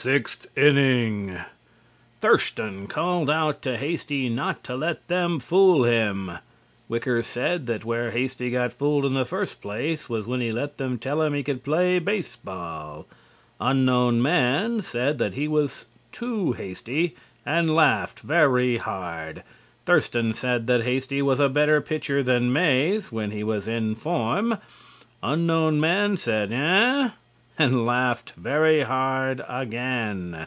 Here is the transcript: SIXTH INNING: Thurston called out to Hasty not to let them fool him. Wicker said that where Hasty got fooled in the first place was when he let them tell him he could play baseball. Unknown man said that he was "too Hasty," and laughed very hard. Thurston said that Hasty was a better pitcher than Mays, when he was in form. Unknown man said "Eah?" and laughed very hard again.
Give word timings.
SIXTH 0.00 0.46
INNING: 0.56 1.38
Thurston 2.20 2.86
called 2.86 3.28
out 3.28 3.62
to 3.62 3.76
Hasty 3.76 4.28
not 4.28 4.62
to 4.62 4.76
let 4.76 5.08
them 5.08 5.40
fool 5.40 5.82
him. 5.82 6.30
Wicker 6.88 7.20
said 7.24 7.66
that 7.66 7.84
where 7.84 8.12
Hasty 8.12 8.48
got 8.50 8.72
fooled 8.72 9.04
in 9.04 9.14
the 9.14 9.24
first 9.24 9.60
place 9.60 10.08
was 10.08 10.24
when 10.24 10.40
he 10.40 10.52
let 10.52 10.78
them 10.78 10.98
tell 11.00 11.20
him 11.20 11.34
he 11.34 11.42
could 11.42 11.64
play 11.64 11.98
baseball. 11.98 13.08
Unknown 13.60 14.22
man 14.22 14.82
said 14.82 15.18
that 15.18 15.34
he 15.34 15.48
was 15.48 15.86
"too 16.12 16.52
Hasty," 16.52 17.16
and 17.44 17.74
laughed 17.74 18.20
very 18.20 18.76
hard. 18.76 19.42
Thurston 19.84 20.32
said 20.32 20.68
that 20.68 20.84
Hasty 20.84 21.20
was 21.22 21.40
a 21.40 21.48
better 21.48 21.80
pitcher 21.80 22.22
than 22.22 22.52
Mays, 22.52 23.10
when 23.10 23.32
he 23.32 23.42
was 23.42 23.66
in 23.66 23.96
form. 23.96 24.58
Unknown 25.24 25.80
man 25.80 26.16
said 26.16 26.52
"Eah?" 26.52 27.14
and 27.60 27.84
laughed 27.84 28.30
very 28.36 28.82
hard 28.82 29.42
again. 29.48 30.46